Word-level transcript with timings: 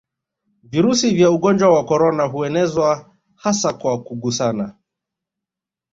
Virusi 0.63 1.11
vya 1.15 1.31
ugonnjwa 1.31 1.69
wa 1.73 1.85
korona 1.85 2.23
huenezwa 2.23 3.15
hasa 3.35 3.73
kwa 3.73 4.03
kugusana 4.03 4.75